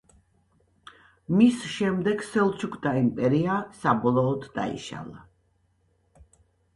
მის 1.41 1.59
შემდეგ 1.73 2.23
სელჩუკთა 2.29 2.93
იმპერია 3.01 3.57
საბოლოოდ 3.81 4.47
დაიშალა. 4.57 5.21